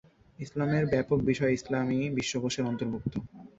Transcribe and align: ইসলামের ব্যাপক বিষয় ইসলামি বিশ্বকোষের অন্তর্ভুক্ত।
ইসলামের 0.39 0.83
ব্যাপক 0.87 1.19
বিষয় 1.29 1.53
ইসলামি 1.53 1.99
বিশ্বকোষের 2.17 2.65
অন্তর্ভুক্ত। 2.65 3.13